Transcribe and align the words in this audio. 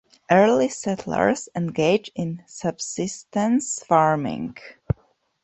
Early 0.31 0.67
settlers 0.67 1.47
engaged 1.55 2.09
in 2.15 2.41
subsistence 2.47 3.83
farming. 3.83 4.57